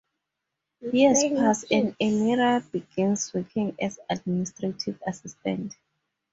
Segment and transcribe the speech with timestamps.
[0.91, 5.75] Years pass and Emira begins working as administrative assistant.